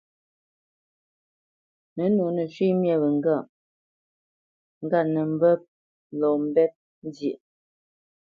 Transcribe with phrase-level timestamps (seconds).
[1.95, 3.45] Nə̌nǒ nə shwé wyê ŋgâʼ
[4.83, 5.53] ŋgât nə mbə́
[6.19, 6.71] lɔ mbɛ́p
[7.07, 7.39] nzyêʼ.